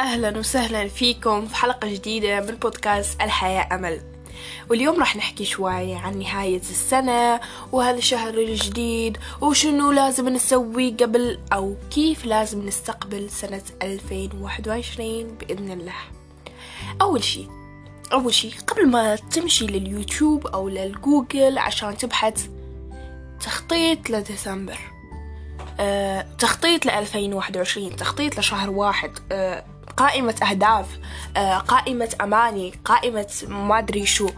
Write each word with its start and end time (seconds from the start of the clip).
أهلا 0.00 0.38
وسهلا 0.38 0.88
فيكم 0.88 1.46
في 1.46 1.56
حلقة 1.56 1.88
جديدة 1.88 2.40
من 2.40 2.54
بودكاست 2.54 3.20
الحياة 3.20 3.74
أمل. 3.74 4.00
واليوم 4.70 5.00
راح 5.00 5.16
نحكي 5.16 5.44
شوي 5.44 5.94
عن 5.94 6.18
نهاية 6.18 6.60
السنة 6.60 7.40
وهذا 7.72 7.98
الشهر 7.98 8.34
الجديد 8.34 9.18
وشنو 9.40 9.92
لازم 9.92 10.28
نسوي 10.28 10.90
قبل 10.90 11.38
أو 11.52 11.76
كيف 11.90 12.24
لازم 12.24 12.66
نستقبل 12.66 13.30
سنة 13.30 13.62
2021 13.82 15.36
بإذن 15.40 15.70
الله. 15.70 15.94
أول 17.00 17.24
شي 17.24 17.46
أول 18.12 18.34
شي 18.34 18.50
قبل 18.66 18.88
ما 18.88 19.16
تمشي 19.16 19.66
لليوتيوب 19.66 20.46
أو 20.46 20.68
للجوجل 20.68 21.58
عشان 21.58 21.96
تبحث 21.96 22.48
تخطيط 23.40 24.10
لديسمبر. 24.10 24.78
أه، 25.80 26.26
تخطيط 26.38 26.86
ل 26.86 26.90
2021 26.90 27.96
تخطيط 27.96 28.38
لشهر 28.38 28.70
واحد. 28.70 29.10
أه، 29.32 29.64
قائمة 30.00 30.34
أهداف 30.50 30.86
أه، 31.36 31.58
قائمة 31.58 32.14
أماني 32.20 32.74
قائمة 32.84 33.32
ما 33.48 33.78
أدري 33.78 34.06
شو. 34.06 34.30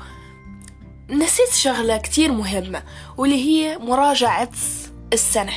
نسيت 1.11 1.53
شغلة 1.53 1.97
كتير 1.97 2.33
مهمة 2.33 2.83
واللي 3.17 3.45
هي 3.45 3.79
مراجعة 3.79 4.51
السنة. 5.13 5.53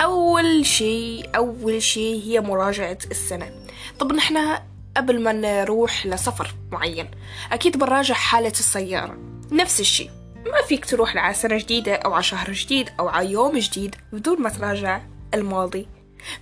أول 0.00 0.66
شيء 0.66 1.30
أول 1.36 1.82
شيء 1.82 2.22
هي 2.24 2.40
مراجعة 2.40 2.98
السنة. 3.10 3.50
طب 3.98 4.12
نحنا 4.12 4.62
قبل 4.96 5.20
ما 5.20 5.32
نروح 5.32 6.06
لسفر 6.06 6.54
معين 6.72 7.10
أكيد 7.52 7.76
بنراجع 7.76 8.14
حالة 8.14 8.48
السيارة. 8.48 9.18
نفس 9.52 9.80
الشيء 9.80 10.10
ما 10.46 10.62
فيك 10.68 10.84
تروح 10.84 11.16
على 11.16 11.34
سنة 11.34 11.58
جديدة 11.58 11.94
أو 11.94 12.12
على 12.12 12.22
شهر 12.22 12.52
جديد 12.52 12.90
أو 13.00 13.08
على 13.08 13.30
يوم 13.30 13.58
جديد 13.58 13.94
بدون 14.12 14.42
ما 14.42 14.48
تراجع 14.48 15.00
الماضي. 15.34 15.88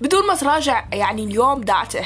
بدون 0.01 0.27
ما 0.27 0.35
تراجع 0.35 0.89
يعني 0.93 1.25
اليوم 1.25 1.61
دعته 1.61 2.05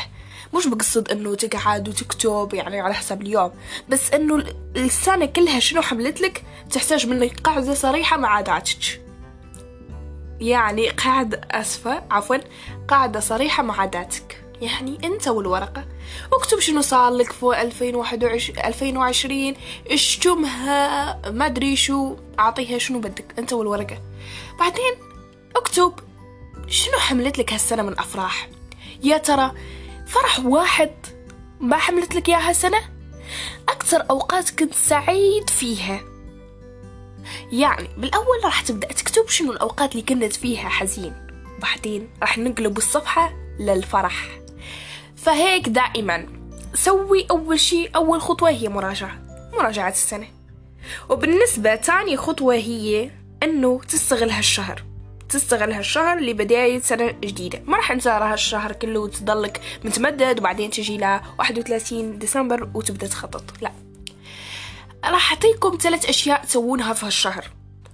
مش 0.55 0.67
بقصد 0.67 1.11
إنه 1.11 1.35
تقعد 1.35 1.89
وتكتب 1.89 2.49
يعني 2.53 2.81
على 2.81 2.95
حسب 2.95 3.23
اليوم 3.23 3.51
بس 3.89 4.13
إنه 4.13 4.45
السنة 4.77 5.27
كلها 5.27 5.61
شنو 5.61 5.83
حملت 5.83 6.21
لك؟ 6.21 6.45
تحتاج 6.71 7.07
منك 7.07 7.41
قاعدة 7.41 7.75
صريحة 7.75 8.17
مع 8.17 8.29
عاداتك 8.29 9.01
يعني 10.41 10.89
قاعدة 10.89 11.41
أسفة 11.51 12.03
عفوا 12.11 12.37
قاعدة 12.89 13.21
صريحة 13.21 13.63
مع 13.63 13.81
عاداتك 13.81 14.45
يعني 14.61 14.99
أنت 15.05 15.29
والورقة. 15.29 15.85
اكتب 16.33 16.59
شنو 16.59 16.81
صار 16.81 17.13
لك 17.13 17.33
في 17.33 17.63
2021 17.63 18.59
2020 18.59 19.55
اشتمها 19.91 21.31
ما 21.31 21.47
أدري 21.47 21.77
شو. 21.77 22.17
أعطيها 22.39 22.79
شنو 22.79 22.99
بدك 22.99 23.35
أنت 23.39 23.53
والورقة. 23.53 23.99
بعدين 24.59 24.95
اكتب 25.57 25.93
شنو 26.69 26.99
حملت 26.99 27.39
لك 27.39 27.53
هالسنة 27.53 27.83
من 27.83 27.99
أفراح. 27.99 28.49
يا 29.03 29.19
ترى 29.19 29.53
فرح 30.09 30.41
واحد 30.45 30.91
ما 31.61 31.77
حملت 31.77 32.15
لك 32.15 32.29
إياها 32.29 32.49
هالسنة 32.49 32.79
أكثر 33.69 34.05
أوقات 34.11 34.51
كنت 34.51 34.75
سعيد 34.75 35.51
فيها. 35.51 36.01
يعني 37.53 37.89
بالأول 37.99 38.45
راح 38.45 38.61
تبدأ 38.61 38.87
تكتب 38.87 39.29
شنو 39.29 39.53
الأوقات 39.53 39.93
اللي 39.93 40.03
كنت 40.03 40.33
فيها 40.33 40.69
حزين. 40.69 41.13
بعدين 41.63 42.11
راح 42.21 42.39
نقلب 42.39 42.79
الصفحة 42.79 43.35
للفرح. 43.61 44.41
فهيك 45.17 45.69
دائما. 45.69 46.27
سوي 46.75 47.27
أول 47.31 47.61
شيء 47.61 47.91
أول 47.97 48.21
خطوة 48.21 48.49
هي 48.51 48.69
مراجعة 48.69 49.19
مراجعة 49.53 49.89
السنة. 49.89 50.29
وبالنسبة 51.09 51.75
تاني 51.75 52.17
خطوة 52.17 52.55
هي 52.55 53.11
أنه 53.43 53.81
تستغل 53.89 54.31
هالشهر. 54.31 54.88
تستغل 55.29 55.73
هالشهر 55.73 56.21
لبداية 56.21 56.81
سنة 56.81 57.11
جديدة. 57.11 57.63
ما 57.67 57.77
راح 57.77 57.91
انسى 57.91 58.09
هالشهر 58.09 58.73
كله 58.73 59.01
وتضلك 59.01 59.61
متمدد 59.85 60.39
وبعدين 60.39 60.71
تجي 60.71 60.99
ل 60.99 61.21
31 61.39 62.19
ديسمبر 62.19 62.69
وتبدأ 62.75 63.07
تخطط. 63.07 63.45
لا. 63.61 63.73
راح 65.05 65.33
أعطيكم 65.33 65.79
ثلاث 65.81 66.09
أشياء 66.09 66.45
تسوونها 66.45 66.93
في 66.93 67.07
هالشهر. 67.07 67.45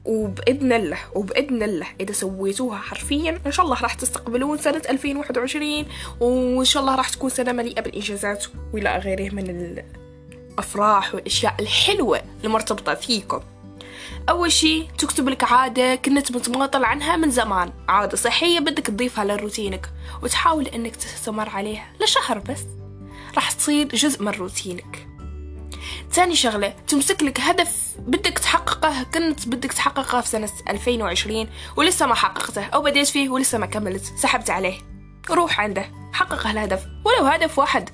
وبإذن 0.05 0.73
الله 0.73 0.99
وبإذن 1.15 1.63
الله 1.63 1.87
إذا 2.01 2.13
سويتوها 2.13 2.79
حرفيا 2.79 3.41
إن 3.47 3.53
شاء 3.53 3.65
الله 3.67 3.83
راح 3.83 3.95
تستقبلون 3.95 4.59
سنة 4.59 4.83
2021 4.91 5.87
وإن 6.21 6.65
شاء 6.65 6.83
الله 6.83 6.95
راح 6.95 7.09
تكون 7.09 7.31
سنة 7.31 7.53
مليئة 7.53 7.81
بالإنجازات 7.81 8.45
وإلى 8.73 8.99
غيره 8.99 9.35
من 9.35 9.51
الأفراح 10.59 11.15
والأشياء 11.15 11.55
الحلوة 11.61 12.23
المرتبطة 12.45 12.95
فيكم. 12.95 13.41
أول 14.29 14.53
شي 14.53 14.83
تكتب 14.99 15.29
لك 15.29 15.53
عادة 15.53 15.95
كنت 15.95 16.33
متماطل 16.33 16.85
عنها 16.85 17.17
من 17.17 17.31
زمان. 17.31 17.73
عادة 17.89 18.17
صحية 18.17 18.61
بدك 18.61 18.87
تضيفها 18.87 19.25
لروتينك 19.25 19.91
وتحاول 20.23 20.67
إنك 20.67 20.97
تستمر 20.97 21.49
عليها 21.49 21.87
لشهر 22.01 22.39
بس. 22.39 22.61
راح 23.35 23.53
تصير 23.53 23.89
جزء 23.89 24.23
من 24.23 24.29
روتينك. 24.29 25.07
ثاني 26.13 26.37
شغلة 26.37 26.75
تمسك 26.89 27.23
لك 27.23 27.41
هدف 27.41 27.95
بدك 27.99 28.39
تحققه 28.39 29.03
كنت 29.03 29.49
بدك 29.49 29.73
تحققه 29.73 30.21
في 30.21 30.29
سنة 30.29 30.51
2020 30.69 31.49
ولسه 31.77 32.07
ما 32.07 32.15
حققته 32.15 32.65
أو 32.65 32.83
بديت 32.83 33.09
فيه 33.09 33.29
ولسه 33.29 33.59
ما 33.59 33.67
كملت 33.67 34.05
سحبت 34.17 34.51
عليه. 34.51 34.79
روح 35.31 35.61
عنده 35.61 35.91
حقق 36.13 36.47
هالهدف 36.47 36.87
ولو 37.05 37.27
هدف 37.27 37.59
واحد. 37.59 37.91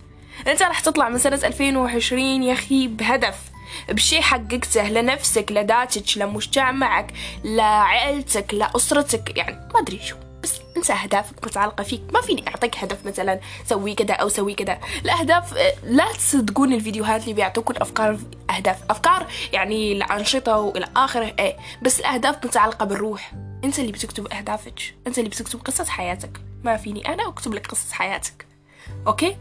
أنت 0.46 0.62
راح 0.62 0.80
تطلع 0.80 1.08
من 1.08 1.18
سنة 1.18 1.40
2020 1.44 2.42
يا 2.42 2.52
أخي 2.52 2.88
بهدف. 2.88 3.49
بشي 3.88 4.22
حققته 4.22 4.88
لنفسك 4.88 5.52
لذاتك 5.52 6.18
لمجتمعك 6.18 7.12
لعائلتك 7.44 8.54
لأسرتك 8.54 9.36
يعني 9.36 9.68
ما 9.74 9.80
أدري 9.80 10.00
شو. 10.04 10.16
بس 10.42 10.60
انسى 10.76 10.92
أهدافك 10.92 11.44
متعلقه 11.44 11.84
فيك. 11.84 12.02
ما 12.12 12.20
فيني 12.20 12.48
أعطيك 12.48 12.76
هدف 12.78 13.06
مثلا 13.06 13.40
سوي 13.66 13.94
كذا 13.94 14.14
أو 14.14 14.28
سوي 14.28 14.54
كذا. 14.54 14.80
الأهداف 15.04 15.54
لا 15.84 16.12
تصدقون 16.12 16.72
الفيديوهات 16.72 17.22
اللي 17.22 17.34
بيعطوكم 17.34 17.74
أفكار 17.76 18.18
أهداف 18.56 18.78
أفكار 18.90 19.26
يعني 19.52 19.92
الأنشطة 19.92 20.58
وإلى 20.58 20.86
آخره 20.96 21.34
إيه. 21.38 21.56
بس 21.82 22.00
الأهداف 22.00 22.44
متعلقة 22.44 22.86
بالروح. 22.86 23.32
انت 23.64 23.78
اللي 23.78 23.92
بتكتب 23.92 24.32
أهدافك 24.32 24.94
انت 25.06 25.18
اللي 25.18 25.30
بتكتب 25.30 25.60
قصة 25.60 25.84
حياتك. 25.84 26.40
ما 26.64 26.76
فيني 26.76 27.08
أنا 27.08 27.28
أكتب 27.28 27.54
لك 27.54 27.66
قصة 27.66 27.94
حياتك. 27.94 28.49
أوكي؟ 29.06 29.36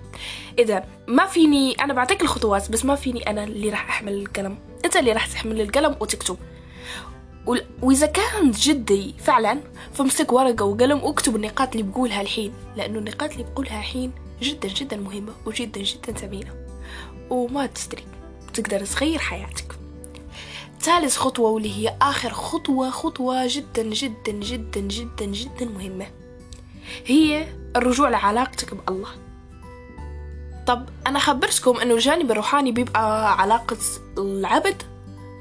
إذا 0.59 0.85
ما 1.07 1.25
فيني 1.25 1.71
أنا 1.71 1.93
بعطيك 1.93 2.21
الخطوات 2.21 2.71
بس 2.71 2.85
ما 2.85 2.95
فيني 2.95 3.29
أنا 3.29 3.43
اللي 3.43 3.69
راح 3.69 3.89
أحمل 3.89 4.13
القلم. 4.13 4.57
أنت 4.85 4.95
اللي 4.95 5.11
راح 5.11 5.27
تحمل 5.27 5.61
القلم 5.61 5.95
وتكتب. 5.99 6.37
وإذا 7.81 8.05
كان 8.05 8.51
جدي 8.51 9.15
فعلا 9.17 9.59
فامسك 9.93 10.33
ورقة 10.33 10.65
وقلم 10.65 11.03
واكتب 11.03 11.35
النقاط 11.35 11.75
اللي 11.75 11.83
بقولها 11.91 12.21
الحين 12.21 12.53
لأنه 12.75 12.99
النقاط 12.99 13.31
اللي 13.31 13.43
بقولها 13.43 13.79
الحين 13.79 14.11
جدا 14.41 14.67
جدا 14.67 14.97
مهمة 14.97 15.33
وجدا 15.45 15.81
جدا 15.81 16.11
ثمينة 16.13 16.53
وما 17.29 17.65
تدري 17.65 18.03
تقدر 18.53 18.85
تغير 18.85 19.19
حياتك. 19.19 19.75
ثالث 20.81 21.17
خطوة 21.17 21.49
واللي 21.49 21.77
هي 21.77 21.95
آخر 22.01 22.29
خطوة 22.29 22.89
خطوة 22.89 23.47
جدا 23.47 23.83
جدا 23.83 24.31
جدا 24.31 24.81
جدا 24.81 25.25
جدا 25.25 25.65
مهمة. 25.65 26.07
هي 27.05 27.47
الرجوع 27.75 28.09
لعلاقتك 28.09 28.73
بالله. 28.73 29.09
طب 30.67 30.89
أنا 31.07 31.19
خبرتكم 31.19 31.79
أنه 31.79 31.93
الجانب 31.93 32.31
الروحاني 32.31 32.71
بيبقى 32.71 33.33
علاقة 33.41 33.77
العبد 34.17 34.83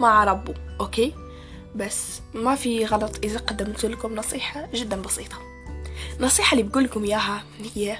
مع 0.01 0.25
ربه 0.25 0.55
أوكي؟ 0.81 1.15
بس 1.77 2.21
ما 2.35 2.55
في 2.55 2.85
غلط 2.85 3.17
إذا 3.25 3.39
قدمت 3.39 3.87
لكم 3.87 4.15
نصيحة 4.15 4.69
جدا 4.75 5.03
بسيطة. 5.03 5.37
النصيحة 6.21 6.53
اللي 6.53 6.69
بقول 6.69 6.85
لكم 6.85 7.05
إياها 7.05 7.45
هي 7.75 7.99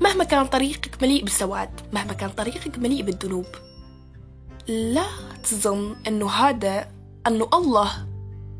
مهما 0.00 0.24
كان 0.24 0.46
طريقك 0.46 1.02
مليء 1.02 1.24
بالسواد 1.24 1.70
مهما 1.92 2.12
كان 2.12 2.30
طريقك 2.30 2.78
مليء 2.78 3.02
بالذنوب 3.02 3.46
لا 4.68 5.06
تظن 5.50 5.96
أنه 6.06 6.30
هذا 6.30 6.88
أنه 7.26 7.48
الله 7.54 8.06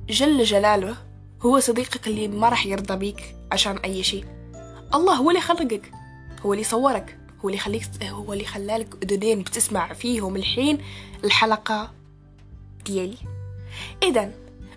جل 0.09 0.45
جلاله 0.45 0.97
هو 1.43 1.61
صديقك 1.61 2.09
اللي 2.09 2.29
ما 2.29 2.49
راح 2.49 2.67
يرضى 2.67 2.97
بيك. 2.97 3.36
عشان 3.53 3.77
أي 3.77 4.03
شيء. 4.03 4.25
الله 4.95 5.15
هو 5.15 5.31
اللي 5.31 5.41
خلقك 5.41 5.93
هو 6.47 6.53
اللي 6.53 6.65
صورك 6.65 7.19
هو 7.45 7.49
اللي 7.49 7.59
خليك 7.61 7.83
هو 8.03 8.33
اللي 8.33 8.45
خلالك 8.45 8.95
أذنين 9.03 9.43
بتسمع 9.43 9.93
فيهم 9.93 10.37
الحين 10.37 10.79
الحلقة 11.25 11.93
ديالي. 12.85 13.19
إذا 14.03 14.31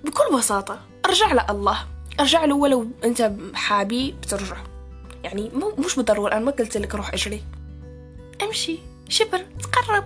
بكل 0.03 0.37
بساطة 0.37 0.79
أرجع 1.05 1.33
لله 1.33 1.87
أرجع 2.19 2.45
له 2.45 2.55
ولو 2.55 2.87
أنت 3.03 3.31
حابي 3.53 4.11
بترجع. 4.11 4.57
يعني 5.23 5.49
مو 5.53 5.73
مش 5.85 5.95
بالضرورة 5.95 6.31
أنا 6.31 6.45
ما 6.45 6.51
قلت 6.51 6.77
لك 6.77 6.95
روح 6.95 7.13
اجري. 7.13 7.43
أمشي 8.41 8.79
شبر 9.09 9.45
تقرب. 9.63 10.03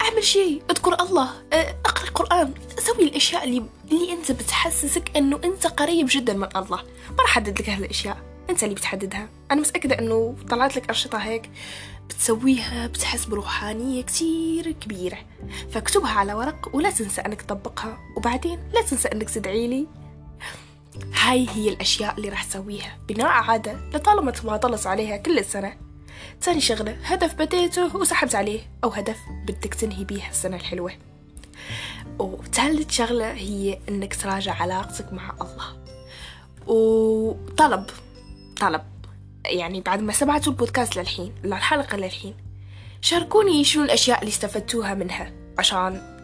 أعمل 0.00 0.24
شيء 0.24 0.62
اذكر 0.70 1.02
الله 1.02 1.30
أقرأ 1.84 2.10
قرآن 2.10 2.54
سوي 2.78 3.04
الأشياء 3.04 3.44
اللي 3.44 3.64
اللي 3.92 4.12
أنت 4.12 4.32
بتحسسك 4.32 5.16
إنه 5.16 5.40
أنت 5.44 5.66
قريب 5.66 6.06
جدا 6.10 6.32
من 6.32 6.48
الله. 6.56 6.76
ما 7.10 7.16
راح 7.20 7.30
أحدد 7.30 7.60
لك 7.60 7.68
هالأشياء 7.68 8.16
أنت 8.50 8.64
اللي 8.64 8.74
بتحددها. 8.74 9.28
أنا 9.50 9.60
متأكدة 9.60 9.98
إنه 9.98 10.36
طلعت 10.48 10.76
لك 10.76 10.88
انشطه 10.88 11.18
هيك 11.18 11.50
بتسويها 12.08 12.86
بتحس 12.86 13.24
بروحانية 13.24 14.02
كتير 14.02 14.70
كبيرة. 14.70 15.18
فاكتبها 15.72 16.10
على 16.10 16.34
ورق 16.34 16.70
ولا 16.72 16.90
تنسى 16.90 17.20
أنك 17.20 17.42
تطبقها. 17.42 17.98
وبعدين 18.16 18.58
لا 18.74 18.82
تنسى 18.82 19.08
أنك 19.08 19.30
تدعي 19.30 19.66
لي. 19.68 19.86
هاي 21.14 21.48
هي 21.54 21.68
الأشياء 21.68 22.16
اللي 22.16 22.28
راح 22.28 22.44
تسويها 22.44 22.98
بناء 23.08 23.26
عادة 23.26 23.90
لطالما 23.94 24.30
تواصلت 24.30 24.86
عليها 24.86 25.16
كل 25.16 25.38
السنة. 25.38 25.89
ثاني 26.40 26.60
شغلة 26.60 26.96
هدف 27.04 27.34
بديته 27.34 27.96
وسحبت 27.96 28.34
عليه 28.34 28.60
أو 28.84 28.88
هدف 28.88 29.18
بدك 29.46 29.74
تنهي 29.74 30.04
بيه 30.04 30.30
السنة 30.30 30.56
الحلوة. 30.56 30.92
وثالث 32.18 32.90
شغلة 32.90 33.32
هي 33.32 33.78
إنك 33.88 34.14
تراجع 34.14 34.54
علاقتك 34.62 35.12
مع 35.12 35.34
الله. 35.40 35.76
وطلب 36.66 37.86
طلب. 38.60 38.82
يعني 39.44 39.80
بعد 39.80 40.00
ما 40.00 40.12
سمعتوا 40.12 40.52
البودكاست 40.52 40.96
للحين 40.96 41.34
الحلقة 41.44 41.96
للحين 41.96 42.34
شاركوني 43.00 43.64
شنو 43.64 43.84
الأشياء 43.84 44.20
اللي 44.20 44.30
استفدتوها 44.30 44.94
منها 44.94 45.32
عشان 45.58 46.20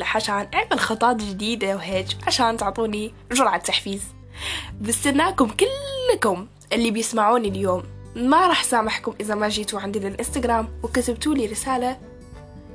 عشان 0.00 0.48
أعمل 0.54 0.80
خطوات 0.80 1.16
جديدة 1.16 1.76
وهيك 1.76 2.06
عشان 2.26 2.56
تعطوني 2.56 3.14
جرعة 3.32 3.58
تحفيز. 3.58 4.02
بستناكم 4.80 5.50
كلكم 5.50 6.46
اللي 6.72 6.90
بيسمعوني 6.90 7.48
اليوم. 7.48 7.82
ما 8.16 8.46
راح 8.46 8.64
سامحكم 8.64 9.14
إذا 9.20 9.34
ما 9.34 9.48
جيتوا 9.48 9.80
عندي 9.80 9.98
للإنستغرام 9.98 10.68
وكتبتوا 10.82 11.34
لي 11.34 11.46
رسالة. 11.46 11.98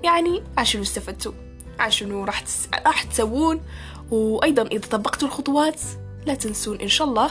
يعني 0.04 0.44
عشان 0.58 0.82
استفدتوا 0.82 1.32
عشان 1.80 2.24
راح 2.26 2.40
تس... 2.40 2.68
راح 2.86 3.04
تسوون. 3.04 3.62
وأيضا 4.12 4.62
إذا 4.62 4.88
طبقتوا 4.88 5.28
الخطوات 5.28 5.82
لا 6.26 6.36
تنسون 6.36 6.82
إن 6.82 6.88
شاء 6.88 7.08
الله 7.08 7.30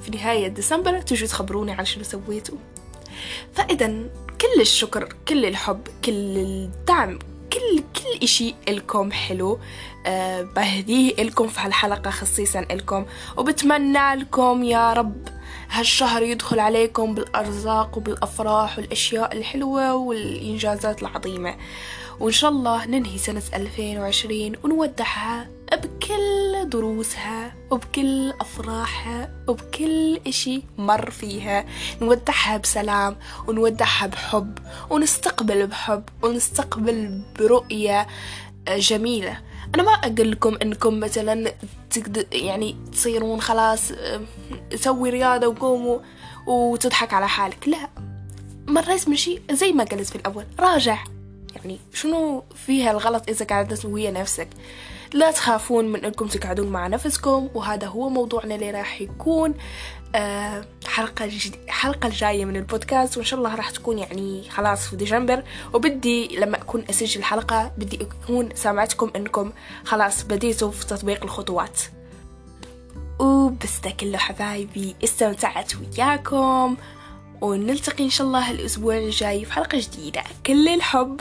في 0.00 0.10
نهاية 0.10 0.48
ديسمبر 0.48 1.00
تجوا 1.00 1.28
تخبروني 1.28 1.72
عن 1.72 1.84
شنو 1.84 2.04
سويتوا. 2.04 2.58
فإذا 3.54 3.86
كل 4.40 4.60
الشكر 4.60 5.14
كل 5.28 5.44
الحب 5.44 5.80
كل 6.04 6.36
الدعم 6.36 7.18
كل 7.52 7.78
كل 7.78 8.22
إشي 8.22 8.54
إلكم 8.68 9.12
حلو. 9.12 9.58
أه 10.06 10.42
بهديه 10.42 11.14
إلكم 11.18 11.48
في 11.48 11.60
هالحلقة 11.60 12.10
خصيصا 12.10 12.66
إلكم. 12.70 13.06
وبتمنى 13.36 14.14
لكم 14.14 14.64
يا 14.64 14.92
رب 14.92 15.37
هالشهر 15.70 16.22
يدخل 16.22 16.60
عليكم 16.60 17.14
بالأرزاق 17.14 17.98
وبالأفراح 17.98 18.78
والأشياء 18.78 19.36
الحلوة 19.36 19.94
والإنجازات 19.94 21.02
العظيمة. 21.02 21.56
وإن 22.20 22.32
شاء 22.32 22.50
الله 22.50 22.86
ننهي 22.86 23.18
سنة 23.18 23.42
2020 23.54 24.52
ونودعها 24.64 25.48
بكل 25.72 26.68
دروسها 26.68 27.54
وبكل 27.70 28.30
أفراحها 28.40 29.30
وبكل 29.48 30.20
إشي 30.26 30.62
مر 30.78 31.10
فيها. 31.10 31.64
نودعها 32.00 32.56
بسلام 32.56 33.16
ونودعها 33.48 34.06
بحب 34.06 34.58
ونستقبل 34.90 35.66
بحب 35.66 36.02
ونستقبل 36.22 37.22
برؤية 37.38 38.06
جميلة. 38.68 39.40
أنا 39.74 39.82
ما 39.82 39.92
أقول 39.92 40.30
لكم 40.30 40.58
إنكم 40.62 41.00
مثلا 41.00 41.52
تقدر 41.90 42.24
يعني 42.32 42.76
تصيرون 42.92 43.40
خلاص 43.40 43.92
سوي 44.74 45.10
رياضة 45.10 45.46
وقوموا 45.46 45.98
وتضحك 46.46 47.14
على 47.14 47.28
حالك. 47.28 47.68
لا. 47.68 47.88
مريت 48.66 49.08
من 49.08 49.16
شيء 49.16 49.42
زي 49.50 49.72
ما 49.72 49.84
قلت 49.84 50.08
في 50.08 50.16
الأول 50.16 50.44
راجع. 50.60 51.04
يعني 51.56 51.78
شنو 51.94 52.44
فيها 52.66 52.90
الغلط 52.90 53.28
إذا 53.28 53.44
قاعدة 53.44 53.76
تسويها 53.76 54.10
نفسك؟ 54.10 54.48
لا 55.12 55.30
تخافون 55.30 55.88
من 55.88 56.04
أنكم 56.04 56.26
تقعدون 56.26 56.68
مع 56.68 56.86
نفسكم 56.86 57.48
وهذا 57.54 57.86
هو 57.86 58.08
موضوعنا 58.08 58.54
اللي 58.54 58.70
راح 58.70 59.00
يكون 59.00 59.54
آه 60.14 60.64
حلقة 60.86 61.24
الجدي... 61.24 61.58
حلقة 61.68 62.06
الجاية 62.06 62.44
من 62.44 62.56
البودكاست 62.56 63.16
وإن 63.16 63.26
شاء 63.26 63.38
الله 63.38 63.54
راح 63.54 63.70
تكون 63.70 63.98
يعني 63.98 64.42
خلاص 64.50 64.86
في 64.88 64.96
ديسمبر. 64.96 65.42
وبدي 65.74 66.36
لما 66.36 66.56
أكون 66.56 66.84
أسجل 66.90 67.18
الحلقة 67.20 67.72
بدي 67.78 67.98
أكون 68.02 68.48
سامعتكم 68.54 69.10
إنكم 69.16 69.52
خلاص 69.84 70.22
بديتوا 70.22 70.70
في 70.70 70.86
تطبيق 70.86 71.24
الخطوات. 71.24 71.80
وبس 73.18 73.78
ده 73.84 73.90
كله 73.90 74.18
حبايبي 74.18 74.96
استمتعت 75.04 75.72
وياكم 75.76 76.76
ونلتقي 77.40 78.04
إن 78.04 78.10
شاء 78.10 78.26
الله 78.26 78.50
الأسبوع 78.50 78.96
الجاي 78.96 79.44
في 79.44 79.52
حلقة 79.52 79.78
جديدة. 79.78 80.22
كل 80.46 80.68
الحب! 80.68 81.20